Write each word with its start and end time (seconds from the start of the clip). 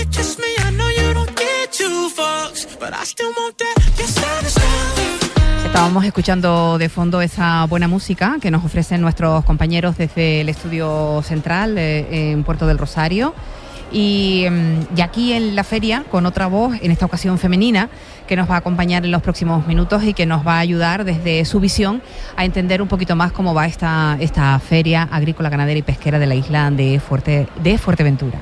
you 0.00 0.06
kiss 0.10 0.38
me, 0.38 0.46
I 0.66 0.70
know 0.72 0.88
you 0.88 1.14
don't 1.14 1.36
get 1.36 1.72
two 1.72 2.08
fucks, 2.08 2.66
but 2.78 2.92
I 2.92 3.04
still 3.04 3.32
want 3.36 3.56
that. 3.58 3.80
Estábamos 5.66 6.04
escuchando 6.04 6.78
de 6.78 6.88
fondo 6.88 7.20
esa 7.20 7.64
buena 7.66 7.86
música 7.86 8.38
que 8.40 8.50
nos 8.50 8.64
ofrecen 8.64 9.00
nuestros 9.00 9.44
compañeros 9.44 9.96
desde 9.96 10.40
el 10.40 10.48
estudio 10.48 11.22
central 11.22 11.78
eh, 11.78 12.32
en 12.32 12.44
Puerto 12.44 12.66
del 12.66 12.78
Rosario. 12.78 13.34
Y, 13.92 14.46
mm, 14.50 14.96
y 14.96 15.00
aquí 15.00 15.32
en 15.32 15.54
la 15.54 15.64
feria, 15.64 16.04
con 16.10 16.26
otra 16.26 16.46
voz, 16.46 16.74
en 16.80 16.90
esta 16.90 17.06
ocasión 17.06 17.38
femenina, 17.38 17.88
que 18.26 18.36
nos 18.36 18.48
va 18.48 18.54
a 18.54 18.58
acompañar 18.58 19.04
en 19.04 19.10
los 19.10 19.22
próximos 19.22 19.66
minutos 19.66 20.02
y 20.04 20.14
que 20.14 20.26
nos 20.26 20.46
va 20.46 20.56
a 20.56 20.60
ayudar 20.60 21.04
desde 21.04 21.44
su 21.44 21.60
visión 21.60 22.02
a 22.36 22.44
entender 22.44 22.82
un 22.82 22.88
poquito 22.88 23.16
más 23.16 23.32
cómo 23.32 23.54
va 23.54 23.66
esta, 23.66 24.16
esta 24.20 24.58
feria 24.60 25.08
agrícola, 25.10 25.50
ganadera 25.50 25.78
y 25.78 25.82
pesquera 25.82 26.18
de 26.18 26.26
la 26.26 26.34
isla 26.34 26.70
de, 26.70 27.00
Fuerte, 27.00 27.48
de 27.62 27.78
Fuerteventura. 27.78 28.38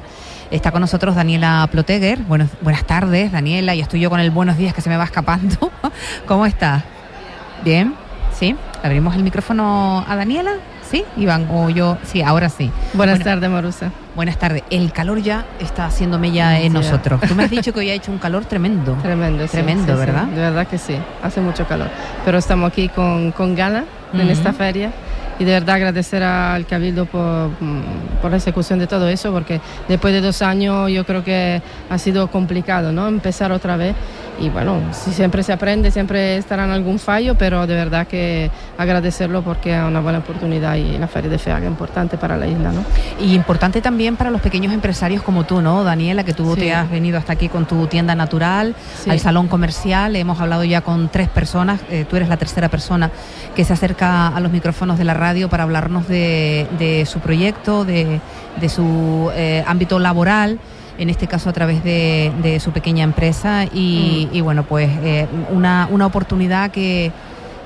Está 0.51 0.71
con 0.73 0.81
nosotros 0.81 1.15
Daniela 1.15 1.69
Ploteger. 1.71 2.21
Buenos, 2.23 2.49
buenas 2.63 2.85
tardes, 2.85 3.31
Daniela. 3.33 3.75
Y 3.75 3.81
estoy 3.81 4.01
yo 4.01 4.09
con 4.09 4.19
el 4.21 4.31
buenos 4.31 4.57
días 4.57 4.75
que 4.75 4.81
se 4.81 4.89
me 4.89 4.97
va 4.97 5.05
escapando. 5.05 5.71
¿Cómo 6.27 6.47
estás? 6.47 6.85
Bien, 7.65 7.95
¿sí? 8.33 8.57
¿Le 8.83 8.87
abrimos 8.87 9.15
el 9.15 9.23
micrófono 9.23 10.05
a 10.09 10.17
Daniela? 10.17 10.53
¿Sí, 10.91 11.05
Iván? 11.19 11.49
O 11.51 11.69
yo, 11.69 11.99
sí, 12.03 12.23
ahora 12.23 12.49
sí. 12.49 12.71
Buenas 12.95 13.19
Bueno, 13.19 13.31
tardes, 13.31 13.51
Marusa. 13.51 13.91
Buenas 14.17 14.39
tardes. 14.39 14.63
El 14.71 14.91
calor 14.91 15.21
ya 15.21 15.45
está 15.61 15.85
haciendo 15.85 16.19
mella 16.19 16.59
en 16.61 16.69
Sí. 16.73 16.79
nosotros. 16.79 17.21
Tú 17.29 17.35
me 17.35 17.45
has 17.45 17.51
dicho 17.51 17.75
que 17.75 17.81
hoy 17.81 17.91
ha 17.91 17.95
hecho 17.95 18.11
un 18.11 18.17
calor 18.19 18.47
tremendo. 18.47 18.95
Tremendo, 19.03 19.45
sí, 19.45 19.53
Tremendo, 19.53 19.93
sí. 19.93 19.99
¿verdad? 19.99 20.25
De 20.25 20.41
verdad 20.41 20.67
que 20.67 20.79
sí, 20.79 20.97
hace 21.23 21.43
mucho 21.43 21.67
calor. 21.67 21.91
Pero 22.25 22.39
estamos 22.39 22.73
aquí 22.73 22.89
con, 22.89 23.33
con 23.33 23.55
gana 23.55 23.85
en 24.15 24.21
Ujú. 24.23 24.31
esta 24.31 24.55
feria 24.55 24.91
y 25.39 25.45
de 25.45 25.53
verdad 25.53 25.77
agradecer 25.77 26.23
al 26.23 26.67
Cabildo 26.67 27.07
por, 27.07 27.49
mm, 27.61 28.21
por 28.21 28.31
la 28.31 28.37
ejecución 28.39 28.79
de 28.79 28.87
todo 28.87 29.09
eso, 29.09 29.33
porque 29.33 29.61
después 29.89 30.13
de 30.13 30.21
dos 30.21 30.43
años 30.43 30.91
yo 30.91 31.05
creo 31.05 31.23
que 31.23 31.63
ha 31.89 31.99
sido 31.99 32.29
complicado, 32.29 32.93
¿no? 32.93 33.09
Empezar 33.09 33.53
otra 33.53 33.77
vez. 33.77 33.95
Y 34.41 34.51
bueno, 34.51 34.81
si 34.93 35.13
siempre 35.13 35.43
se 35.43 35.53
aprende, 35.53 35.91
siempre 35.91 36.37
estará 36.37 36.65
en 36.65 36.71
algún 36.71 37.01
fallo, 37.01 37.35
pero 37.37 37.67
de 37.67 37.75
verdad 37.75 38.07
que 38.07 38.51
agradecerlo 38.77 39.43
porque 39.43 39.77
es 39.77 39.83
una 39.83 40.01
buena 40.01 40.19
oportunidad 40.21 40.77
y 40.77 40.97
la 40.97 41.09
feria 41.09 41.29
de 41.29 41.39
FEAG 41.39 41.63
es 41.65 41.69
importante 41.69 42.17
para 42.17 42.37
la 42.37 42.47
isla, 42.47 42.71
¿no? 42.71 42.85
Y 43.21 43.35
importante 43.35 43.81
también 43.81 44.15
para 44.17 44.31
los 44.31 44.41
pequeños 44.41 44.73
empresarios 44.73 45.23
como 45.23 45.45
tú, 45.45 45.61
¿no, 45.61 45.83
Daniela? 45.83 46.23
Que 46.23 46.35
tú 46.35 46.55
Sí. 46.55 46.61
te 46.61 46.73
has 46.75 46.89
venido 46.89 47.19
hasta 47.19 47.33
aquí 47.33 47.49
con 47.49 47.67
tu 47.67 47.89
tienda 47.89 48.15
natural, 48.15 48.77
Sí. 49.03 49.11
al 49.11 49.19
salón 49.19 49.49
comercial. 49.49 50.15
Hemos 50.15 50.41
hablado 50.41 50.63
ya 50.63 50.83
con 50.83 51.09
tres 51.09 51.29
personas. 51.29 51.81
eh, 51.91 52.05
tú 52.09 52.17
eres 52.17 52.29
la 52.29 52.37
tercera 52.37 52.69
persona 52.69 53.11
que 53.57 53.65
se 53.65 53.73
acerca 53.73 54.29
a 54.29 54.41
los 54.41 54.53
micrófonos 54.53 54.99
de 54.99 55.05
la 55.05 55.15
radio 55.15 55.49
para 55.49 55.65
hablarnos 55.65 56.07
de, 56.07 56.67
de 56.79 57.07
su 57.07 57.19
proyecto, 57.21 57.85
de, 57.85 58.21
de 58.61 58.69
su 58.69 59.31
eh, 59.35 59.65
ámbito 59.67 59.99
laboral. 59.99 60.59
En 60.99 61.11
este 61.11 61.27
caso 61.29 61.49
a 61.49 61.53
través 61.53 61.83
de, 61.85 62.33
de 62.43 62.59
su 62.61 62.73
pequeña 62.73 63.05
empresa 63.05 63.65
y, 63.73 64.29
Mm. 64.33 64.37
y 64.37 64.41
bueno, 64.41 64.65
pues 64.65 64.91
eh, 65.03 65.27
una, 65.51 65.89
una 65.91 66.07
oportunidad 66.07 66.71
que, 66.73 67.13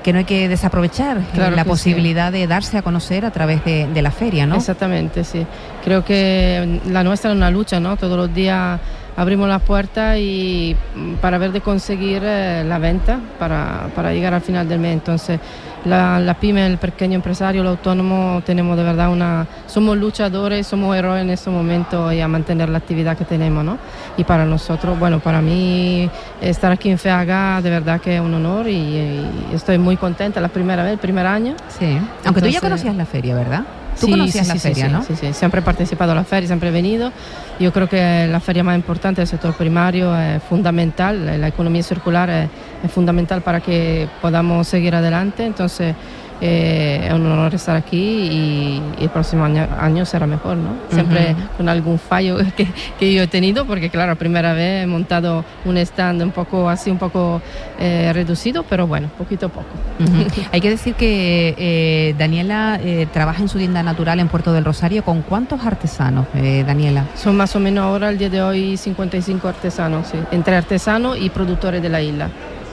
que 0.03 0.13
no 0.13 0.19
hay 0.19 0.25
que 0.25 0.47
desaprovechar, 0.47 1.17
eh, 1.17 1.23
la 1.37 1.49
que 1.51 1.61
sí. 1.63 1.67
posibilidad 1.69 2.31
de 2.31 2.45
darse 2.45 2.77
a 2.77 2.81
conocer 2.83 3.25
a 3.25 3.31
través 3.31 3.63
de, 3.65 3.87
de 3.87 4.01
la 4.01 4.11
feria, 4.11 4.45
¿no? 4.45 4.55
Exactamente, 4.55 5.23
sí. 5.23 5.45
Creo 5.83 6.03
que 6.05 6.81
la 6.89 7.03
nuestra 7.03 7.31
es 7.31 7.37
una 7.37 7.49
lucha, 7.49 7.79
¿no? 7.79 7.97
Todos 7.97 8.17
los 8.17 8.33
días 8.33 8.79
abrimos 9.15 9.47
la 9.47 9.59
puerta 9.59 10.17
y 10.17 10.75
mm, 10.95 11.15
para 11.15 11.37
ver 11.37 11.51
de 11.51 11.61
conseguir 11.61 12.21
eh, 12.23 12.63
la 12.65 12.79
venta 12.79 13.19
para, 13.39 13.89
para 13.95 14.13
llegar 14.13 14.33
al 14.33 14.41
final 14.41 14.67
del 14.67 14.79
mes. 14.79 14.93
Entonces, 14.93 15.39
la, 15.85 16.19
la 16.19 16.33
pyme, 16.35 16.65
el 16.65 16.77
pequeño 16.77 17.15
empresario, 17.15 17.61
el 17.61 17.67
autónomo, 17.67 18.41
tenemos 18.45 18.77
de 18.77 18.83
verdad 18.83 19.11
una... 19.11 19.45
Somos 19.67 19.97
luchadores, 19.97 20.65
somos 20.65 20.95
héroes 20.95 21.21
en 21.21 21.29
este 21.29 21.49
momento 21.49 22.11
y 22.11 22.21
a 22.21 22.27
mantener 22.27 22.69
la 22.69 22.77
actividad 22.77 23.17
que 23.17 23.25
tenemos, 23.25 23.65
¿no? 23.65 23.77
Y 24.17 24.23
para 24.23 24.45
nosotros, 24.45 24.97
bueno, 24.97 25.19
para 25.19 25.41
mí 25.41 26.09
estar 26.41 26.71
aquí 26.71 26.89
en 26.89 26.97
FEAGA 26.97 27.61
de 27.61 27.69
verdad 27.69 27.99
que 27.99 28.15
es 28.15 28.21
un 28.21 28.33
honor 28.33 28.67
y, 28.67 28.73
y 28.73 29.51
estoy 29.53 29.77
muy 29.77 29.97
contenta. 29.97 30.39
La 30.39 30.47
primera 30.47 30.83
vez, 30.83 30.93
el 30.93 30.99
primer 30.99 31.25
año. 31.25 31.55
Sí, 31.67 31.97
aunque 32.25 32.41
tú 32.41 32.47
ya 32.47 32.61
conocías 32.61 32.95
la 32.95 33.05
feria, 33.05 33.35
¿verdad? 33.35 33.63
Tú 33.99 34.07
Sí, 34.07 34.11
conocías 34.11 34.45
sí, 34.47 34.53
la 34.53 34.59
sí, 34.59 34.59
feria, 34.59 34.85
sí, 34.87 34.91
¿no? 34.91 35.03
Sí, 35.03 35.13
sí, 35.19 35.33
siempre 35.33 35.59
he 35.61 35.63
participado 35.63 36.11
en 36.11 36.17
la 36.17 36.23
feria, 36.23 36.47
siempre 36.47 36.69
he 36.69 36.71
venido. 36.71 37.11
Yo 37.59 37.71
creo 37.71 37.87
que 37.87 38.27
la 38.27 38.39
feria 38.39 38.63
más 38.63 38.75
importante 38.75 39.21
del 39.21 39.27
sector 39.27 39.53
primario 39.53 40.17
es 40.17 40.41
fundamental, 40.43 41.39
la 41.39 41.47
economía 41.47 41.83
circular 41.83 42.29
es, 42.29 42.49
es 42.83 42.91
fundamental 42.91 43.41
para 43.41 43.59
que 43.61 44.07
podamos 44.21 44.67
seguir 44.67 44.95
adelante. 44.95 45.45
Entonces, 45.45 45.95
eh, 46.41 47.05
es 47.07 47.13
un 47.13 47.25
honor 47.25 47.53
estar 47.55 47.75
aquí 47.75 47.97
y, 47.97 48.81
y 48.99 49.03
el 49.03 49.09
próximo 49.09 49.45
año, 49.45 49.67
año 49.79 50.05
será 50.05 50.27
mejor, 50.27 50.57
¿no? 50.57 50.69
Siempre 50.89 51.31
Ujú. 51.31 51.57
con 51.57 51.69
algún 51.69 51.99
fallo 51.99 52.37
que, 52.57 52.67
que 52.99 53.13
yo 53.13 53.23
he 53.23 53.27
tenido, 53.27 53.65
porque 53.65 53.89
claro, 53.89 54.15
primera 54.15 54.53
vez 54.53 54.83
he 54.83 54.87
montado 54.87 55.45
un 55.65 55.77
stand 55.77 56.21
un 56.21 56.31
poco 56.31 56.69
así, 56.69 56.89
un 56.91 56.97
poco 56.97 57.41
eh, 57.79 58.11
reducido, 58.13 58.63
pero 58.63 58.87
bueno, 58.87 59.09
poquito 59.17 59.47
a 59.47 59.49
poco. 59.49 59.67
Ujú. 59.99 60.25
Hay 60.51 60.61
que 60.61 60.69
decir 60.69 60.95
que 60.95 61.55
eh, 61.57 62.15
Daniela 62.17 62.79
eh, 62.83 63.07
trabaja 63.11 63.41
en 63.41 63.49
su 63.49 63.57
tienda 63.57 63.83
natural 63.83 64.19
en 64.19 64.27
Puerto 64.27 64.53
del 64.53 64.65
Rosario. 64.65 65.03
¿Con 65.03 65.21
cuántos 65.21 65.65
artesanos, 65.65 66.25
eh, 66.35 66.63
Daniela? 66.65 67.05
Son 67.15 67.35
más 67.37 67.55
o 67.55 67.59
menos 67.59 67.83
ahora, 67.85 68.09
el 68.09 68.17
día 68.17 68.29
de 68.29 68.41
hoy, 68.41 68.77
55 68.77 69.47
artesanos, 69.47 70.07
sí, 70.07 70.17
entre 70.31 70.55
artesanos 70.55 71.17
y 71.19 71.29
productores 71.29 71.81
de 71.81 71.89
la 71.89 72.01
isla. 72.01 72.29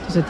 Entonces 0.07 0.25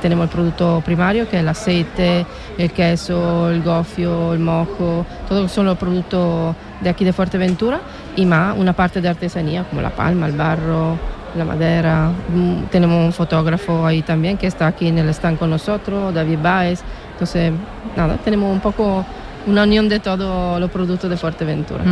tenemos 0.00 0.24
el 0.24 0.30
producto 0.30 0.82
primario, 0.84 1.28
que 1.28 1.36
es 1.36 1.42
el 1.42 1.48
aceite, 1.48 2.26
el 2.56 2.70
queso, 2.70 3.50
el 3.50 3.62
gofio, 3.62 4.32
el 4.32 4.38
mojo, 4.38 5.04
todos 5.28 5.52
son 5.52 5.66
los 5.66 5.76
productos 5.76 6.54
de 6.80 6.88
aquí 6.88 7.04
de 7.04 7.12
Fuerteventura 7.12 7.80
y 8.16 8.24
más 8.24 8.56
una 8.56 8.72
parte 8.72 9.00
de 9.00 9.08
artesanía, 9.08 9.64
como 9.64 9.82
la 9.82 9.90
palma, 9.90 10.26
el 10.26 10.32
barro, 10.32 10.96
la 11.36 11.44
madera. 11.44 12.10
Mm, 12.34 12.64
Tenemos 12.70 13.04
un 13.04 13.12
fotógrafo 13.12 13.84
ahí 13.86 14.02
también 14.02 14.38
que 14.38 14.46
está 14.46 14.66
aquí 14.66 14.88
en 14.88 14.98
el 14.98 15.08
stand 15.10 15.38
con 15.38 15.50
nosotros, 15.50 16.14
David 16.14 16.38
Baez. 16.42 16.80
Entonces, 17.12 17.52
nada, 17.96 18.16
tenemos 18.24 18.50
un 18.52 18.60
poco 18.60 19.04
una 19.46 19.62
unión 19.62 19.88
de 19.88 20.00
todos 20.00 20.60
los 20.60 20.70
productos 20.70 21.08
de 21.10 21.16
Fuerteventura. 21.16 21.84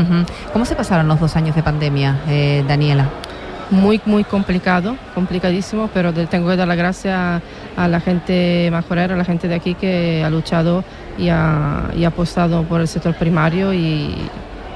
¿Cómo 0.52 0.64
se 0.64 0.74
pasaron 0.74 1.08
los 1.08 1.20
dos 1.20 1.36
años 1.36 1.54
de 1.54 1.62
pandemia, 1.62 2.20
eh, 2.28 2.64
Daniela? 2.66 3.08
Muy, 3.70 4.00
muy 4.06 4.24
complicado, 4.24 4.96
complicadísimo, 5.14 5.90
pero 5.92 6.12
tengo 6.12 6.48
que 6.48 6.56
dar 6.56 6.68
las 6.68 6.76
gracias 6.76 7.42
a 7.76 7.88
la 7.88 8.00
gente 8.00 8.68
majorera, 8.70 9.14
a 9.14 9.16
la 9.16 9.24
gente 9.24 9.48
de 9.48 9.54
aquí 9.54 9.74
que 9.74 10.22
ha 10.24 10.30
luchado 10.30 10.84
y 11.18 11.28
ha, 11.28 11.90
y 11.96 12.04
apostado 12.04 12.62
por 12.62 12.80
el 12.80 12.88
sector 12.88 13.14
primario 13.14 13.72
y 13.72 14.14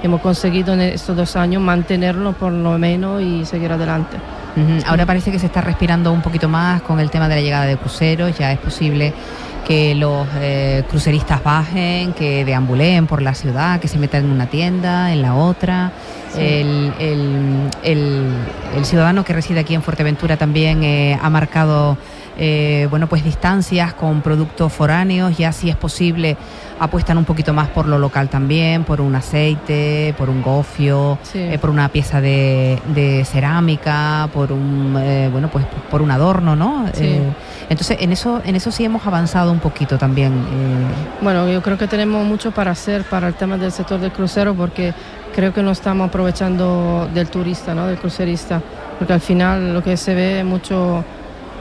hemos 0.02 0.20
conseguido 0.20 0.74
en 0.74 0.80
estos 0.80 1.16
dos 1.16 1.36
años 1.36 1.62
mantenerlo 1.62 2.32
por 2.32 2.52
lo 2.52 2.78
menos 2.78 3.22
y 3.22 3.44
seguir 3.44 3.72
adelante. 3.72 4.16
Ahora 4.86 5.06
parece 5.06 5.30
que 5.30 5.38
se 5.38 5.46
está 5.46 5.60
respirando 5.60 6.12
un 6.12 6.22
poquito 6.22 6.48
más 6.48 6.82
con 6.82 6.98
el 6.98 7.08
tema 7.10 7.28
de 7.28 7.36
la 7.36 7.40
llegada 7.40 7.66
de 7.66 7.76
cruceros. 7.76 8.36
Ya 8.36 8.50
es 8.50 8.58
posible 8.58 9.12
que 9.66 9.94
los 9.94 10.26
eh, 10.36 10.82
cruceristas 10.88 11.42
bajen, 11.44 12.12
que 12.12 12.44
deambuleen 12.44 13.06
por 13.06 13.22
la 13.22 13.34
ciudad, 13.34 13.78
que 13.80 13.88
se 13.88 13.98
metan 13.98 14.24
en 14.24 14.30
una 14.30 14.46
tienda, 14.46 15.12
en 15.12 15.22
la 15.22 15.34
otra. 15.34 15.92
Sí. 16.34 16.40
El, 16.40 16.92
el- 16.98 17.70
el- 17.82 18.32
el 18.76 18.84
ciudadano 18.84 19.24
que 19.24 19.32
reside 19.32 19.60
aquí 19.60 19.74
en 19.74 19.82
Fuerteventura 19.82 20.36
también 20.36 20.82
eh, 20.84 21.18
ha 21.20 21.28
marcado 21.30 21.96
eh, 22.42 22.86
bueno, 22.88 23.06
pues 23.06 23.22
distancias 23.22 23.92
con 23.92 24.22
productos 24.22 24.72
foráneos. 24.72 25.36
Ya 25.36 25.52
si 25.52 25.68
es 25.68 25.76
posible 25.76 26.36
apuestan 26.78 27.18
un 27.18 27.26
poquito 27.26 27.52
más 27.52 27.68
por 27.68 27.86
lo 27.86 27.98
local 27.98 28.30
también, 28.30 28.84
por 28.84 29.02
un 29.02 29.14
aceite, 29.14 30.14
por 30.16 30.30
un 30.30 30.40
gofio, 30.40 31.18
Sí. 31.24 31.38
eh, 31.38 31.58
por 31.60 31.68
una 31.68 31.90
pieza 31.90 32.22
de, 32.22 32.78
de 32.94 33.26
cerámica, 33.26 34.30
por 34.32 34.52
un 34.52 34.96
eh, 34.98 35.28
bueno 35.30 35.48
pues 35.48 35.66
por 35.90 36.00
un 36.00 36.10
adorno, 36.10 36.56
¿no? 36.56 36.86
Sí. 36.94 37.04
Eh, 37.04 37.20
entonces 37.68 37.98
en 38.00 38.12
eso 38.12 38.40
en 38.44 38.56
eso 38.56 38.70
sí 38.70 38.84
hemos 38.84 39.06
avanzado 39.06 39.49
un 39.50 39.58
poquito 39.60 39.98
también. 39.98 40.32
eh, 40.32 41.20
Bueno, 41.22 41.48
yo 41.48 41.62
creo 41.62 41.76
que 41.78 41.86
tenemos 41.86 42.24
mucho 42.24 42.50
para 42.50 42.70
hacer 42.72 43.02
para 43.04 43.28
el 43.28 43.34
tema 43.34 43.56
del 43.56 43.72
sector 43.72 44.00
del 44.00 44.12
crucero 44.12 44.54
porque 44.54 44.92
creo 45.34 45.52
que 45.52 45.62
no 45.62 45.70
estamos 45.70 46.08
aprovechando 46.08 47.08
del 47.14 47.28
turista, 47.28 47.74
¿no? 47.74 47.86
del 47.86 47.98
crucerista, 47.98 48.60
porque 48.98 49.12
al 49.12 49.20
final 49.20 49.72
lo 49.74 49.82
que 49.82 49.96
se 49.96 50.14
ve 50.14 50.40
es 50.40 50.44
mucho, 50.44 51.04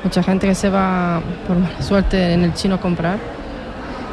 mucha 0.04 0.24
gente 0.24 0.48
que 0.48 0.56
se 0.56 0.70
va 0.70 1.22
por 1.48 1.58
mala 1.58 1.82
suerte 1.82 2.34
en 2.34 2.44
el 2.44 2.54
chino 2.54 2.76
a 2.76 2.80
comprar 2.80 3.18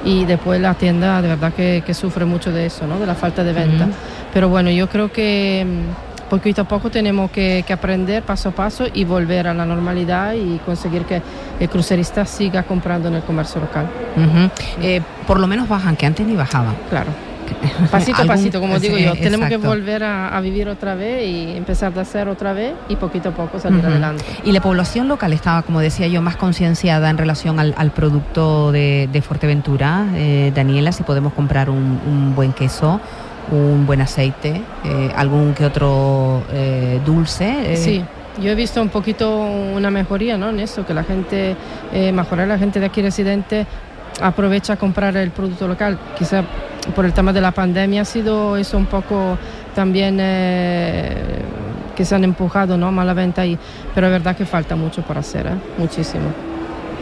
y 0.05 0.25
después 0.25 0.61
la 0.61 0.75
tienda 0.75 1.21
de 1.23 1.29
verdad 1.29 1.53
que, 1.53 1.83
que 1.85 1.95
sufre 1.95 2.25
mucho 2.25 2.53
de 2.53 2.67
eso, 2.67 2.87
¿no? 2.87 2.99
de 2.99 3.07
la 3.07 3.15
falta 3.15 3.43
de 3.43 3.53
venta. 3.53 3.85
Ujú. 3.85 3.95
Pero 4.33 4.49
bueno, 4.49 4.71
yo 4.71 4.89
creo 4.89 5.11
que 5.11 5.67
mm, 5.67 6.29
poquito 6.31 6.63
a 6.63 6.65
poco 6.65 6.91
tenemos 6.91 7.31
que, 7.31 7.65
que 7.67 7.73
aprender 7.73 8.23
paso 8.23 8.51
a 8.51 8.53
paso 8.53 8.85
y 8.93 9.05
volver 9.05 9.49
a 9.49 9.55
la 9.55 9.65
normalidad 9.65 10.35
y 10.35 10.59
conseguir 10.65 11.03
que 11.07 11.23
el 11.61 11.69
crucerista 11.69 12.25
siga 12.27 12.63
comprando 12.65 13.09
en 13.09 13.15
el 13.15 13.23
comercio 13.23 13.61
local. 13.61 13.87
ujú. 14.17 14.51
Eh, 14.83 15.01
por 15.27 15.41
lo 15.41 15.47
menos 15.47 15.69
bajan, 15.69 15.97
que 15.97 16.07
antes 16.07 16.27
ni 16.27 16.35
bajaban. 16.37 16.75
Claro. 16.91 17.11
Pasito 17.93 18.23
a 18.23 18.27
pasito, 18.27 18.61
como 18.61 18.81
digo 18.81 18.97
sí, 18.97 19.05
yo. 19.05 19.13
Tenemos 19.15 19.47
que 19.49 19.55
exacto. 19.55 19.69
volver 19.77 20.03
a, 20.03 20.37
a 20.37 20.41
vivir 20.41 20.69
otra 20.69 20.97
vez 20.97 21.25
y 21.25 21.57
empezar 21.57 21.95
de 21.95 22.01
hacer 22.01 22.29
otra 22.29 22.53
vez 22.53 22.75
y 22.89 22.97
poquito 22.97 23.29
a 23.29 23.33
poco 23.33 23.61
salir 23.61 23.79
Ujú. 23.79 23.87
adelante. 23.89 24.25
Y 24.45 24.51
la 24.51 24.61
población 24.61 25.07
local 25.07 25.33
estaba, 25.33 25.63
como 25.63 25.79
decía 25.81 26.09
yo, 26.09 26.21
más 26.23 26.35
concienciada 26.35 27.09
en 27.09 27.19
relación 27.19 27.61
al, 27.61 27.73
al 27.77 27.93
producto 27.93 28.73
de, 28.73 29.09
de 29.13 29.23
Fuerteventura. 29.23 30.07
Eh, 30.17 30.51
Daniela, 30.57 30.91
si 30.91 31.05
podemos 31.05 31.33
comprar 31.35 31.71
un, 31.71 32.01
un 32.07 32.35
buen 32.35 32.53
queso 32.53 33.01
un 33.53 33.87
buen 33.87 34.01
aceite, 34.01 34.61
eh, 34.83 35.13
algún 35.15 35.55
que 35.55 35.65
otro 35.65 36.43
eh, 36.53 37.01
dulce. 37.07 37.75
eh, 37.75 37.77
Sí, 37.77 38.05
yo 38.41 38.51
he 38.51 38.55
visto 38.55 38.83
un 38.83 38.89
poquito 38.89 39.39
una 39.39 39.91
mejoría 39.91 40.37
¿no? 40.37 40.51
en 40.51 40.61
eso, 40.61 40.85
que 40.85 40.95
la 40.95 41.05
gente, 41.05 41.57
eh, 41.93 42.13
mejorar 42.13 42.49
la 42.49 42.59
gente 42.59 42.81
de 42.81 42.87
aquí 42.87 43.03
residente 43.03 43.67
aprovecha 44.21 44.75
a 44.75 44.77
comprar 44.77 45.17
el 45.17 45.31
producto 45.31 45.69
local. 45.69 45.99
Quizá 46.19 46.43
por 46.95 47.05
el 47.05 47.13
tema 47.13 47.33
de 47.33 47.41
la 47.41 47.53
pandemia 47.53 48.03
ha 48.03 48.05
sido 48.05 48.57
eso 48.57 48.77
un 48.77 48.87
poco 48.87 49.39
también 49.75 50.19
eh, 50.21 51.43
que 51.95 52.05
se 52.05 52.15
han 52.15 52.25
empujado 52.25 52.77
¿no? 52.77 52.93
más 52.93 53.07
la 53.07 53.15
venta 53.15 53.43
ahí, 53.43 53.59
pero 53.95 54.07
es 54.07 54.13
verdad 54.13 54.37
que 54.37 54.47
falta 54.47 54.77
mucho 54.77 55.03
por 55.03 55.19
hacer, 55.19 55.47
¿eh? 55.47 55.51
muchísimo. 55.79 56.56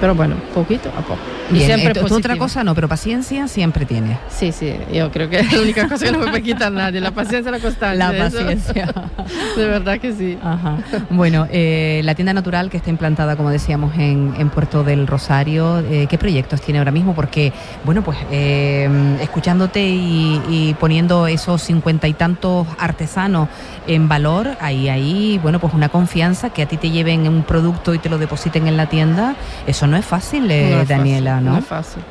Pero 0.04 0.14
bueno, 0.14 0.34
poquito 0.52 0.90
a 0.90 1.00
poco. 1.00 1.16
Y 1.50 1.54
Bien, 1.54 1.66
siempre 1.66 1.92
eh, 1.92 2.02
tú- 2.02 2.06
tú 2.08 2.16
otra 2.16 2.36
cosa 2.36 2.62
no, 2.62 2.74
pero 2.74 2.88
paciencia 2.88 3.48
siempre 3.48 3.86
tienes. 3.86 4.18
Sí, 4.28 4.52
sí, 4.52 4.74
yo 4.92 5.10
creo 5.10 5.30
que 5.30 5.38
es 5.40 5.50
la 5.50 5.62
única 5.62 5.88
cosa 5.88 6.04
que 6.04 6.12
no 6.12 6.18
me 6.18 6.26
puede 6.26 6.42
quitar 6.42 6.70
nadie, 6.70 7.00
la 7.00 7.10
paciencia 7.12 7.48
y 7.48 7.52
la 7.52 7.58
constancia. 7.58 7.94
La 8.12 8.26
eso. 8.26 8.36
paciencia. 8.36 8.92
De 9.56 9.66
verdad 9.66 9.98
que 9.98 10.12
sí. 10.12 10.36
Ajá. 10.42 10.76
Bueno, 11.08 11.46
eh, 11.50 12.02
la 12.04 12.14
tienda 12.14 12.34
natural 12.34 12.68
que 12.68 12.76
está 12.76 12.90
implantada, 12.90 13.34
como 13.36 13.48
decíamos, 13.48 13.94
en, 13.94 14.34
en 14.36 14.50
Puerto 14.50 14.84
del 14.84 15.06
Rosario, 15.06 15.78
eh, 15.78 16.06
¿qué 16.06 16.18
proyectos 16.18 16.60
tiene 16.60 16.80
ahora 16.80 16.90
mismo? 16.92 17.14
Porque, 17.14 17.54
bueno, 17.84 18.02
pues 18.04 18.18
eh, 18.30 19.16
escuchándote 19.22 19.80
y, 19.86 20.42
y 20.50 20.74
poniendo 20.78 21.26
esos 21.28 21.62
cincuenta 21.62 22.08
y 22.08 22.12
tantos 22.12 22.66
artesanos 22.78 23.48
en 23.86 24.06
valor, 24.08 24.48
ahí, 24.60 24.90
ahí, 24.90 25.38
bueno, 25.42 25.60
pues 25.60 25.72
una 25.72 25.88
confianza 25.88 26.50
que 26.50 26.60
a 26.62 26.66
ti 26.66 26.76
te 26.76 26.90
lleven 26.90 27.26
un 27.26 27.42
producto 27.42 27.94
y 27.94 27.98
te 27.98 28.10
lo 28.10 28.18
depositen 28.18 28.66
en 28.66 28.76
la 28.76 28.86
tienda, 28.86 29.34
eso 29.66 29.86
no 29.86 29.93
es 29.96 30.04
fácil, 30.04 30.50
eh, 30.50 30.68
No 30.70 30.76
es 30.82 30.88
fácil, 30.88 30.96
Daniela, 30.96 31.40
¿no? 31.40 31.52
No 31.52 31.58
es 31.58 31.64
fácil. 31.64 32.02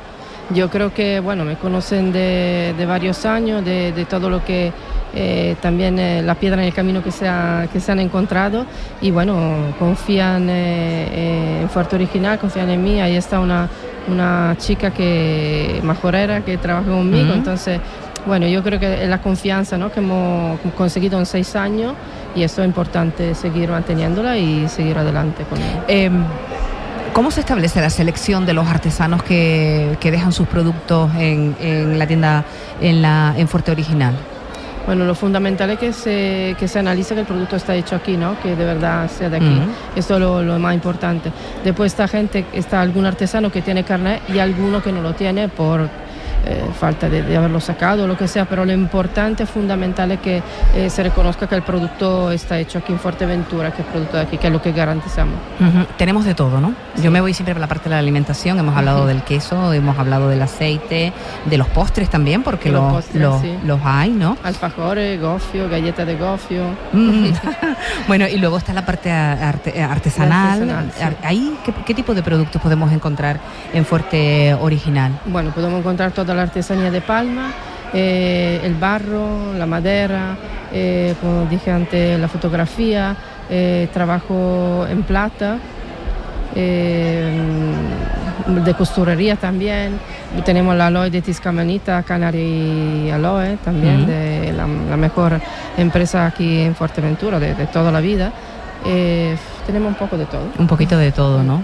Yo 0.50 0.68
creo 0.68 0.92
que, 0.92 1.20
bueno, 1.20 1.44
me 1.46 1.56
conocen 1.56 2.12
de, 2.12 2.74
de 2.76 2.84
varios 2.86 3.24
años, 3.24 3.64
de, 3.64 3.92
de 3.92 4.04
todo 4.04 4.28
lo 4.28 4.44
que 4.44 4.72
eh, 5.14 5.56
también 5.62 5.98
eh, 5.98 6.20
la 6.22 6.34
piedra 6.34 6.60
en 6.60 6.68
el 6.68 6.74
camino 6.74 7.02
que 7.02 7.10
se, 7.12 7.26
ha- 7.26 7.66
que 7.72 7.80
se 7.80 7.90
han 7.92 7.98
encontrado 8.00 8.66
y, 9.00 9.10
bueno, 9.10 9.34
confían 9.78 10.46
eh, 10.50 11.60
en 11.62 11.70
Fuerte 11.70 11.96
Original, 11.96 12.38
confían 12.38 12.68
en 12.68 12.84
mí. 12.84 13.00
Ahí 13.00 13.16
está 13.16 13.40
una, 13.40 13.68
una 14.06 14.54
chica 14.58 14.90
que, 14.90 15.80
majorera 15.82 16.42
que 16.42 16.58
trabaja 16.58 16.90
conmigo, 16.90 17.32
entonces, 17.32 17.80
bueno, 18.26 18.46
yo 18.46 18.62
creo 18.62 18.78
que 18.78 19.02
es 19.04 19.08
la 19.08 19.22
confianza 19.22 19.78
¿no? 19.78 19.90
que 19.90 20.00
hemos 20.00 20.58
conseguido 20.76 21.18
en 21.18 21.24
seis 21.24 21.56
años 21.56 21.94
y 22.36 22.42
esto 22.42 22.60
es 22.62 22.66
importante 22.68 23.34
seguir 23.34 23.70
manteniéndola 23.70 24.36
y 24.36 24.68
seguir 24.68 24.98
adelante 24.98 25.44
con 25.44 25.58
ella. 25.58 25.84
Eh, 25.88 26.10
¿Cómo 27.14 27.30
se 27.30 27.38
establece 27.38 27.80
la 27.80 27.90
selección 27.90 28.44
de 28.44 28.54
los 28.54 28.66
artesanos 28.66 29.22
que, 29.22 29.96
que 30.00 30.10
dejan 30.10 30.32
sus 30.32 30.48
productos 30.48 31.14
en, 31.14 31.54
en 31.60 31.96
la 31.96 32.08
tienda 32.08 32.44
en, 32.80 33.02
la, 33.02 33.34
en 33.36 33.46
Fuerte 33.46 33.70
Original? 33.70 34.16
Bueno, 34.84 35.04
lo 35.04 35.14
fundamental 35.14 35.70
es 35.70 35.78
que 35.78 35.92
se, 35.92 36.56
que 36.58 36.66
se 36.66 36.80
analice 36.80 37.14
que 37.14 37.20
el 37.20 37.26
producto 37.26 37.54
está 37.54 37.76
hecho 37.76 37.94
aquí, 37.94 38.16
¿no? 38.16 38.36
Que 38.42 38.56
de 38.56 38.64
verdad 38.64 39.08
sea 39.08 39.30
de 39.30 39.36
aquí. 39.36 39.46
Ujú. 39.46 39.70
Esto 39.94 40.14
es 40.14 40.20
lo, 40.20 40.42
lo 40.42 40.58
más 40.58 40.74
importante. 40.74 41.30
Después 41.62 41.92
esta 41.92 42.08
gente, 42.08 42.46
está 42.52 42.80
algún 42.80 43.06
artesano 43.06 43.52
que 43.52 43.62
tiene 43.62 43.84
carnet 43.84 44.20
y 44.28 44.40
alguno 44.40 44.82
que 44.82 44.90
no 44.90 45.00
lo 45.00 45.14
tiene 45.14 45.48
por 45.48 45.88
eh, 46.46 46.64
falta 46.78 47.08
de, 47.08 47.22
de 47.22 47.36
haberlo 47.36 47.60
sacado 47.60 48.04
o 48.04 48.06
lo 48.06 48.16
que 48.16 48.28
sea, 48.28 48.44
pero 48.44 48.64
lo 48.64 48.72
importante, 48.72 49.46
fundamental 49.46 50.10
es 50.12 50.20
que 50.20 50.42
eh, 50.74 50.90
se 50.90 51.02
reconozca 51.02 51.46
que 51.46 51.54
el 51.54 51.62
producto 51.62 52.30
está 52.30 52.58
hecho 52.58 52.78
aquí 52.78 52.92
en 52.92 52.98
Fuerteventura, 52.98 53.70
que 53.72 53.82
es 53.82 53.88
producto 53.88 54.16
de 54.16 54.22
aquí, 54.24 54.38
que 54.38 54.46
es 54.48 54.52
lo 54.52 54.60
que 54.62 54.72
garantizamos. 54.72 55.34
Ujú. 55.60 55.86
Tenemos 55.96 56.24
de 56.24 56.34
todo, 56.34 56.60
¿no? 56.60 56.74
Yo 57.02 57.10
me 57.10 57.20
voy 57.20 57.34
siempre 57.34 57.54
por 57.54 57.60
la 57.60 57.66
parte 57.66 57.84
de 57.88 57.94
la 57.94 57.98
alimentación. 57.98 58.58
Hemos 58.58 58.76
hablado 58.76 59.06
del 59.06 59.22
queso, 59.22 59.72
hemos 59.72 59.98
hablado 59.98 60.28
del 60.28 60.42
aceite, 60.42 61.12
de 61.44 61.58
los 61.58 61.68
postres 61.68 62.08
también, 62.10 62.42
porque 62.42 62.70
los 62.70 62.82
los, 62.82 62.92
postres, 62.94 63.22
los, 63.22 63.40
sí. 63.40 63.58
los 63.64 63.80
hay, 63.84 64.10
¿no? 64.10 64.36
Alfajores, 64.42 65.20
gofio, 65.20 65.68
galletas 65.68 66.06
de 66.06 66.16
gofio. 66.16 66.64
Mm. 66.92 67.28
bueno, 68.08 68.26
y 68.28 68.36
luego 68.38 68.58
está 68.58 68.72
la 68.72 68.84
parte 68.84 69.10
arte- 69.10 69.82
artesanal. 69.82 70.62
Artesanal, 70.70 70.92
sí. 70.96 71.04
Ahí, 71.22 71.56
¿qué, 71.64 71.72
qué 71.86 71.94
tipo 71.94 72.14
de 72.14 72.22
productos 72.22 72.60
podemos 72.60 72.92
encontrar 72.92 73.38
en 73.72 73.84
Fuerte 73.84 74.54
Original? 74.54 75.12
Bueno, 75.26 75.50
podemos 75.50 75.80
encontrar 75.80 76.12
toda 76.12 76.33
la 76.34 76.42
artesanía 76.42 76.90
de 76.90 77.00
Palma, 77.00 77.52
eh, 77.92 78.60
el 78.62 78.74
barro, 78.74 79.52
la 79.56 79.66
madera, 79.66 80.36
eh, 80.72 81.14
como 81.20 81.46
dije 81.46 81.70
antes, 81.70 82.18
la 82.18 82.28
fotografía, 82.28 83.16
eh, 83.48 83.88
trabajo 83.92 84.86
en 84.90 85.02
plata, 85.04 85.58
eh, 86.54 87.32
de 88.64 88.74
costurería 88.74 89.36
también. 89.36 89.98
Tenemos 90.44 90.74
la 90.76 90.88
aloe 90.88 91.10
de 91.10 91.22
Tiscamanita, 91.22 92.02
Canary 92.02 93.10
Aloe 93.10 93.58
también, 93.64 94.06
de 94.06 94.52
la, 94.52 94.66
la 94.66 94.96
mejor 94.96 95.40
empresa 95.76 96.26
aquí 96.26 96.60
en 96.60 96.74
Fuerteventura 96.74 97.38
de, 97.38 97.54
de 97.54 97.66
toda 97.66 97.90
la 97.90 98.00
vida. 98.00 98.32
Tenemos 99.66 99.88
un 99.88 99.94
poco 99.94 100.18
de 100.18 100.26
todo. 100.26 100.48
Un 100.58 100.66
poquito 100.66 100.98
de 100.98 101.10
todo, 101.12 101.42
¿no? 101.42 101.62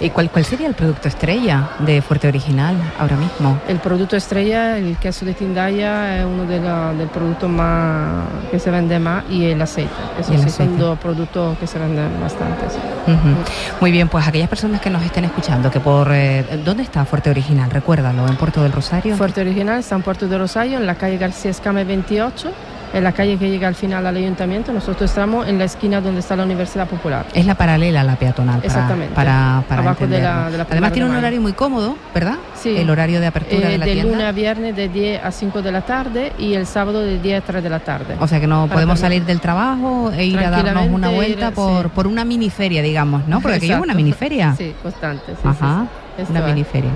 ¿Y 0.00 0.10
cuál, 0.10 0.30
cuál 0.30 0.44
sería 0.44 0.66
el 0.68 0.74
producto 0.74 1.08
estrella 1.08 1.70
de 1.80 2.02
Fuerte 2.02 2.28
Original 2.28 2.76
ahora 2.98 3.16
mismo? 3.16 3.58
El 3.68 3.78
producto 3.78 4.16
estrella, 4.16 4.76
el 4.78 4.96
queso 4.98 5.24
de 5.24 5.34
Tindaya, 5.34 6.18
es 6.18 6.24
uno 6.26 6.44
de 6.44 6.60
los 6.60 6.98
del 6.98 7.08
productos 7.08 7.48
más 7.48 8.24
que 8.50 8.58
se 8.58 8.70
vende 8.70 8.98
más 8.98 9.24
y 9.30 9.46
el 9.46 9.60
aceite. 9.62 9.90
Esos 10.20 10.32
Y 10.32 10.34
el 10.34 10.40
sí 10.42 10.46
aceite. 10.48 10.72
son 10.72 10.78
dos 10.78 10.98
productos 10.98 11.56
que 11.58 11.66
se 11.66 11.78
venden 11.78 12.10
bastante. 12.20 12.68
sí. 12.70 12.78
Ujú. 13.10 13.36
Muy 13.80 13.92
bien, 13.92 14.08
pues 14.08 14.26
aquellas 14.26 14.48
personas 14.48 14.80
que 14.80 14.90
nos 14.90 15.02
estén 15.02 15.24
escuchando, 15.24 15.70
que 15.70 15.80
por... 15.80 16.08
eh, 16.12 16.44
¿Dónde 16.64 16.82
está 16.82 17.04
Fuerte 17.04 17.30
Original? 17.30 17.70
Recuérdalo, 17.70 18.26
en 18.28 18.36
Puerto 18.36 18.62
del 18.62 18.72
Rosario. 18.72 19.16
Fuerte 19.16 19.40
Original 19.40 19.78
está 19.78 19.94
en 19.94 20.02
Puerto 20.02 20.26
de 20.28 20.36
Rosario, 20.38 20.78
en 20.78 20.86
la 20.86 20.96
calle 20.96 21.16
García 21.18 21.50
Escame 21.50 21.84
28, 21.84 22.50
en 22.92 23.04
la 23.04 23.12
calle 23.12 23.36
que 23.36 23.50
llega 23.50 23.68
al 23.68 23.74
final 23.74 24.06
al 24.06 24.16
ayuntamiento. 24.16 24.72
Nosotros 24.72 25.10
estamos 25.10 25.46
en 25.48 25.58
la 25.58 25.64
esquina 25.64 26.00
donde 26.00 26.20
está 26.20 26.36
la 26.36 26.44
Universidad 26.44 26.86
Popular. 26.88 27.26
Es 27.34 27.44
la 27.46 27.54
paralela 27.54 28.00
a 28.00 28.04
la 28.04 28.16
peatonal. 28.16 28.56
Para, 28.56 28.66
Exactamente. 28.66 29.14
Para, 29.14 29.62
para 29.68 29.82
Abajo 29.82 30.06
de 30.06 30.20
la- 30.22 30.50
de 30.50 30.58
la 30.58 30.66
Además 30.70 30.92
tiene 30.92 31.04
de 31.04 31.10
un 31.10 31.16
Mayo. 31.16 31.18
horario 31.26 31.40
muy 31.40 31.52
cómodo, 31.52 31.96
¿verdad? 32.14 32.36
Sí. 32.54 32.76
El 32.76 32.88
horario 32.90 33.20
de 33.20 33.26
apertura 33.26 33.68
Eh, 33.68 33.72
de 33.72 33.78
la 33.78 33.86
de 33.86 33.92
tienda. 33.92 34.12
lunes 34.12 34.26
a 34.26 34.32
viernes 34.32 34.76
de 34.76 34.88
10 34.88 35.22
a 35.24 35.30
5 35.30 35.62
de 35.62 35.72
la 35.72 35.82
tarde 35.82 36.32
y 36.38 36.54
el 36.54 36.66
sábado 36.66 37.00
de 37.02 37.18
10 37.18 37.42
a 37.42 37.44
3 37.46 37.62
de 37.62 37.70
la 37.70 37.80
tarde. 37.80 38.16
O 38.20 38.26
sea 38.26 38.40
que 38.40 38.46
no 38.46 38.66
podemos 38.68 38.98
salir 38.98 39.24
del 39.24 39.40
trabajo 39.40 40.10
e 40.16 40.24
ir 40.24 40.38
a 40.38 40.50
darnos 40.50 40.88
una 40.88 41.10
vuelta 41.10 41.48
ir, 41.48 41.54
por, 41.54 41.82
sí. 41.84 41.90
por 41.94 42.06
una 42.06 42.24
miniferia, 42.24 42.82
digamos, 42.82 43.26
¿no? 43.28 43.40
Porque 43.40 43.56
aquello 43.58 43.76
es 43.76 43.82
una 43.82 43.94
miniferia. 43.94 44.54
Sí, 44.56 44.74
constante. 44.82 45.32
sí, 45.32 45.48
Ajá, 45.48 45.86
una 46.30 46.40
miniferia. 46.40 46.90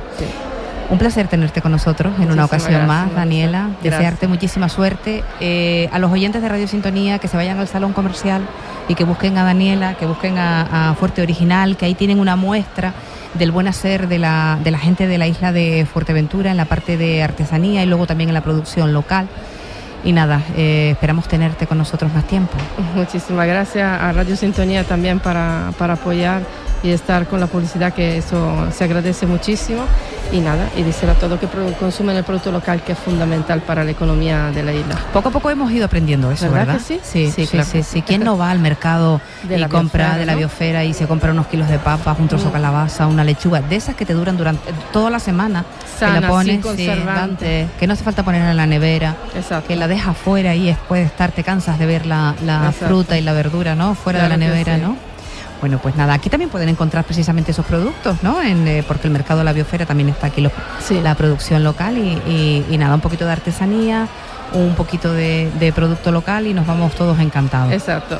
Un 0.91 0.99
placer 0.99 1.29
tenerte 1.29 1.63
con 1.63 1.71
nosotros 1.71 2.13
en 2.21 2.33
una 2.33 2.45
ocasión 2.45 2.73
gracias, 2.73 2.89
más. 2.89 3.15
Daniela. 3.15 3.69
Gracias. 3.83 3.83
Desearte 3.83 4.27
muchísima 4.27 4.69
suerte. 4.69 5.23
Eh, 5.39 5.89
a 5.93 6.01
los 6.01 6.11
oyentes 6.11 6.43
de 6.43 6.49
Radio 6.49 6.67
Sintonía 6.67 7.21
que 7.21 7.29
se 7.29 7.37
vayan 7.37 7.59
al 7.59 7.69
salón 7.69 7.93
comercial 7.93 8.43
y 8.89 8.97
que 8.97 9.05
busquen 9.05 9.39
a 9.39 9.45
Daniela, 9.45 9.95
que 9.95 10.07
busquen 10.07 10.37
a, 10.39 10.91
a 10.91 10.95
Fuerte 10.95 11.23
Original, 11.23 11.77
que 11.77 11.87
ahí 11.87 11.95
tienen 11.95 12.19
una 12.19 12.35
muestra 12.35 12.93
del 13.35 13.53
buen 13.53 13.69
hacer 13.69 14.09
de 14.09 14.19
la, 14.19 14.59
de 14.63 14.71
la 14.71 14.79
gente 14.79 15.07
de 15.07 15.19
la 15.19 15.29
isla 15.29 15.53
de 15.53 15.87
Fuerteventura 15.91 16.51
en 16.51 16.57
la 16.57 16.65
parte 16.65 16.97
de 16.97 17.23
artesanía 17.23 17.83
y 17.83 17.87
luego 17.87 18.07
también 18.07 18.31
en 18.31 18.35
la 18.35 18.41
producción 18.41 18.93
local. 18.93 19.29
Y 20.03 20.13
nada, 20.13 20.43
eh, 20.57 20.91
esperamos 20.93 21.29
tenerte 21.29 21.67
con 21.67 21.79
nosotros 21.79 22.13
más 22.13 22.25
tiempo. 22.25 22.55
Muchísimas 22.97 23.47
gracias 23.47 23.87
a 23.87 24.11
Radio 24.13 24.35
Sintonía 24.35 24.83
también 24.83 25.21
para, 25.21 25.73
para 25.79 25.93
apoyar 25.93 26.43
y 26.83 26.91
estar 26.91 27.27
con 27.27 27.41
la 27.41 27.47
publicidad, 27.47 27.93
que 27.93 28.17
eso 28.19 28.67
se 28.73 28.85
agradece 28.85 29.27
muchísimo. 29.27 29.83
Y 30.33 30.39
nada, 30.39 30.69
y 30.77 30.83
decir 30.85 31.09
a 31.11 31.15
todos 31.15 31.41
que 31.41 31.49
consumen 31.79 32.17
el 32.17 32.23
producto 32.23 32.53
local, 32.53 32.83
que 32.83 32.93
es 32.93 32.99
fundamental 32.99 33.61
para 33.63 33.83
la 33.83 33.91
economía 33.91 34.51
de 34.53 34.63
la 34.63 34.73
isla. 34.73 34.95
Poco 35.13 35.29
a 35.31 35.33
poco 35.33 35.51
hemos 35.51 35.73
ido 35.73 35.85
aprendiendo 35.87 36.31
eso, 36.31 36.45
¿Verdad 36.45 36.59
¿verdad? 36.67 36.75
que 36.79 36.85
sí? 36.85 37.01
Sí, 37.03 37.33
sí, 37.33 37.47
Sí, 37.47 37.51
claro. 37.51 37.69
sí, 37.71 37.83
sí. 37.83 38.03
¿Quién 38.03 38.23
no 38.23 38.39
va 38.39 38.51
al 38.53 38.61
mercado 38.61 39.21
De 39.43 39.57
y 39.57 39.59
la 39.59 39.69
compra 39.69 40.05
biosfera, 40.05 40.19
de 40.21 40.27
la 40.27 40.33
¿no? 40.33 40.39
biosfera 40.39 40.85
y 40.85 40.95
se 40.95 41.07
compra 41.09 41.33
unos 41.33 41.49
kilos 41.49 41.69
de 41.69 41.79
papas, 41.81 42.17
un 42.21 42.29
trozo 42.29 42.45
de 42.45 42.51
Mm. 42.51 42.53
calabaza, 42.53 43.07
una 43.09 43.25
lechuga, 43.25 43.61
de 43.61 43.75
esas 43.77 43.97
que 43.97 44.07
te 44.07 44.15
duran 44.15 44.37
durante 44.37 44.73
toda 44.93 45.11
la 45.11 45.19
semana? 45.19 45.65
que 45.65 45.99
Sana, 46.07 46.21
la 46.21 46.29
pones, 46.29 46.53
sin 46.55 46.63
conservante. 46.63 47.67
Que 47.81 47.87
no 47.89 47.93
hace 47.95 48.05
falta 48.05 48.23
ponerla 48.23 48.53
en 48.53 48.57
la 48.57 48.67
nevera, 48.67 49.17
Exacto. 49.35 49.67
que 49.69 49.77
la 49.77 49.89
dejas 49.89 50.17
fuera 50.17 50.55
y 50.55 50.67
después 50.67 51.01
de 51.01 51.07
estar 51.09 51.33
te 51.33 51.43
cansas 51.43 51.79
de 51.79 51.87
ver 51.87 52.07
la, 52.07 52.35
fruta 52.79 53.19
y 53.19 53.23
la 53.23 53.33
verdura, 53.33 53.75
¿no? 53.75 53.95
Fuera 53.97 54.21
Claro 54.21 54.35
de 54.35 54.39
la 54.39 54.45
que 54.47 54.51
nevera. 54.53 54.79
¿no? 54.79 54.97
Bueno, 55.61 55.79
pues 55.79 55.95
nada, 55.97 56.15
aquí 56.15 56.31
también 56.31 56.51
pueden 56.51 56.69
encontrar 56.71 57.05
precisamente 57.05 57.51
esos 57.51 57.67
productos, 57.67 58.23
¿no? 58.23 58.41
En, 58.43 58.67
eh, 58.67 58.83
porque 58.87 59.07
el 59.09 59.13
mercado 59.13 59.39
de 59.41 59.45
la 59.45 59.53
biosfera 59.53 59.85
también 59.87 60.09
está 60.09 60.29
aquí, 60.29 60.47
Sí. 60.87 61.01
la 61.03 61.15
producción 61.15 61.63
local 61.63 61.99
y, 61.99 62.19
y- 62.31 62.67
y 62.71 62.79
nada, 62.79 62.95
un 62.95 63.01
poquito 63.03 63.27
de 63.27 63.33
artesanía, 63.33 64.09
un 64.53 64.75
poquito 64.75 65.13
de, 65.13 65.51
de 65.61 65.73
producto 65.73 66.11
local 66.11 66.47
y 66.47 66.55
nos 66.55 66.67
vamos 66.67 66.95
todos 66.95 67.21
encantados. 67.21 67.73
Exacto. 67.73 68.19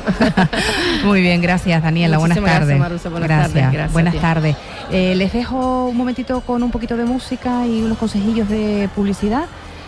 Muy 1.03 1.21
bien, 1.21 1.41
gracias 1.41 1.81
Daniela, 1.83 2.19
buenas 2.19 2.37
tardes. 2.37 2.67
gracias, 2.67 2.79
Marusa, 2.79 3.09
buenas 3.09 3.27
tardes, 3.29 3.53
gracias 3.71 3.91
buenas 3.91 4.15
tardes. 4.15 4.55
Eh, 4.91 5.15
les 5.15 5.33
dejo 5.33 5.87
un 5.87 5.97
momentito 5.97 6.41
con 6.41 6.63
un 6.63 6.71
poquito 6.71 6.95
de 6.95 7.05
música 7.05 7.65
y 7.65 7.81
unos 7.81 7.97
consejillos 7.97 8.47
de 8.49 8.87
publicidad 8.95 9.45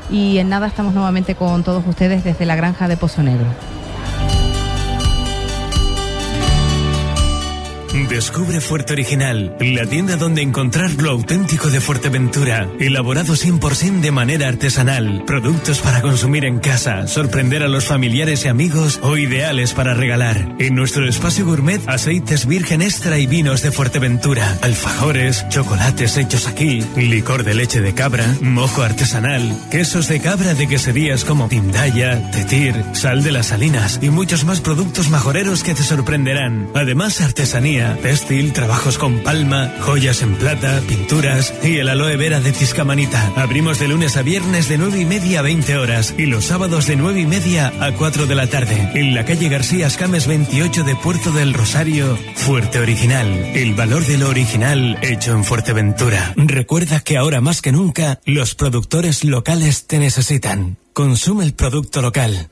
y 0.10 0.38
en 0.40 0.50
nada 0.50 0.68
estamos 0.68 0.94
nuevamente 0.94 1.36
con 1.36 1.64
todos 1.64 1.84
ustedes 1.88 2.24
desde 2.24 2.46
la 2.46 2.56
granja 2.56 2.88
de 2.90 2.98
Pozo 2.98 3.24
Negro. 3.24 3.46
Descubre 7.94 8.60
Fuerte 8.60 8.94
Original, 8.94 9.56
la 9.60 9.86
tienda 9.86 10.18
donde 10.18 10.42
encontrar 10.42 10.92
lo 10.94 11.12
auténtico 11.12 11.70
de 11.70 11.80
Fuerteventura, 11.80 12.68
elaborado 12.80 13.36
100% 13.36 14.02
de 14.02 14.10
manera 14.10 14.48
artesanal, 14.48 15.24
productos 15.28 15.80
para 15.80 16.02
consumir 16.02 16.44
en 16.46 16.58
casa, 16.58 17.06
sorprender 17.06 17.62
a 17.62 17.68
los 17.68 17.86
familiares 17.86 18.46
y 18.46 18.48
amigos 18.48 19.00
o 19.04 19.16
ideales 19.16 19.74
para 19.74 19.94
regalar. 19.94 20.56
En 20.58 20.74
nuestro 20.74 21.08
espacio 21.08 21.46
gourmet, 21.46 21.82
aceites 21.88 22.48
virgen 22.48 22.82
extra 22.82 23.20
y 23.20 23.28
vinos 23.28 23.62
de 23.62 23.72
Fuerteventura, 23.72 24.58
alfajores, 24.64 25.48
chocolates 25.50 26.18
hechos 26.18 26.48
aquí, 26.48 26.84
licor 26.98 27.44
de 27.44 27.54
leche 27.54 27.80
de 27.80 27.94
cabra, 27.94 28.26
mojo 28.42 28.82
artesanal, 28.82 29.56
quesos 29.70 30.08
de 30.08 30.20
cabra 30.20 30.56
de 30.56 30.68
queserías 30.68 31.26
como 31.26 31.48
Tindaya, 31.48 32.32
Tetir, 32.32 32.74
sal 32.94 33.22
de 33.22 33.32
las 33.32 33.48
salinas 33.48 34.00
y 34.02 34.10
muchos 34.10 34.46
más 34.46 34.62
productos 34.62 35.12
majoreros 35.12 35.64
que 35.64 35.76
te 35.76 35.84
sorprenderán. 35.84 36.70
Además, 36.74 37.22
artesanía, 37.92 38.54
trabajos 38.54 38.98
con 38.98 39.20
palma, 39.20 39.72
joyas 39.82 40.22
en 40.22 40.36
plata, 40.36 40.82
pinturas 40.88 41.54
y 41.64 41.78
el 41.78 41.90
aloe 41.90 42.16
vera 42.18 42.40
de 42.40 42.52
Tiscamanita. 42.52 43.34
Abrimos 43.36 43.80
de 43.80 43.88
lunes 43.88 44.18
a 44.18 44.22
viernes 44.22 44.70
de 44.70 44.78
9 44.78 45.00
y 45.00 45.06
media 45.06 45.40
a 45.40 45.42
20 45.42 45.78
horas 45.78 46.14
y 46.18 46.26
los 46.26 46.46
sábados 46.46 46.88
de 46.88 46.96
9 46.96 47.22
y 47.22 47.26
media 47.26 47.74
a 47.80 47.92
4 47.92 48.26
de 48.26 48.36
la 48.36 48.48
tarde. 48.48 48.92
En 48.94 49.14
la 49.14 49.26
calle 49.26 49.50
García 49.50 49.88
Escames 49.88 50.28
28 50.28 50.84
de 50.84 50.96
Puerto 50.96 51.32
del 51.32 51.54
Rosario, 51.54 52.18
Fuerte 52.36 52.80
Original. 52.80 53.28
El 53.56 53.74
valor 53.74 54.06
de 54.06 54.18
lo 54.18 54.30
original 54.30 54.98
hecho 55.02 55.34
en 55.34 55.44
Fuerteventura. 55.44 56.34
Recuerda 56.36 57.00
que 57.00 57.18
ahora 57.18 57.42
más 57.42 57.62
que 57.62 57.72
nunca 57.72 58.20
los 58.26 58.56
productores 58.56 59.24
locales 59.24 59.88
te 59.88 60.00
necesitan. 60.00 60.78
Consume 60.94 61.44
el 61.44 61.54
producto 61.54 62.02
local. 62.02 62.50